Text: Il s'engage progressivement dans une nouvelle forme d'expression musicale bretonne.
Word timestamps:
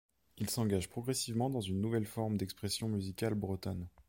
Il 0.39 0.49
s'engage 0.49 0.89
progressivement 0.89 1.51
dans 1.51 1.61
une 1.61 1.79
nouvelle 1.79 2.07
forme 2.07 2.35
d'expression 2.35 2.89
musicale 2.89 3.35
bretonne. 3.35 3.87